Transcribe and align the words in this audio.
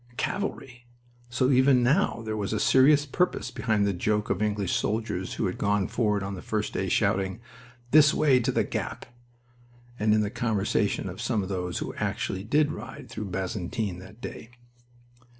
Cavalry!... 0.17 0.87
So 1.29 1.51
even 1.51 1.83
now 1.83 2.23
there 2.25 2.35
was 2.35 2.53
a 2.53 2.59
serious 2.59 3.05
purpose 3.05 3.51
behind 3.51 3.85
the 3.85 3.93
joke 3.93 4.31
of 4.31 4.41
English 4.41 4.75
soldiers 4.75 5.35
who 5.35 5.45
had 5.45 5.59
gone 5.59 5.87
forward 5.87 6.23
on 6.23 6.33
the 6.33 6.41
first 6.41 6.73
day, 6.73 6.89
shouting, 6.89 7.39
"This 7.91 8.11
way 8.11 8.39
to 8.39 8.51
the 8.51 8.63
gap!" 8.63 9.05
and 9.99 10.11
in 10.15 10.21
the 10.21 10.31
conversation 10.31 11.07
of 11.07 11.21
some 11.21 11.43
of 11.43 11.49
those 11.49 11.77
who 11.77 11.93
actually 11.97 12.43
did 12.43 12.71
ride 12.71 13.09
through 13.11 13.25
Bazentin 13.29 13.99
that 13.99 14.19
day. 14.21 14.49